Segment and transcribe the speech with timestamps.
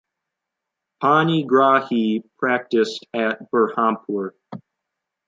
[1.03, 4.31] Panigrahi practiced at Berhampur.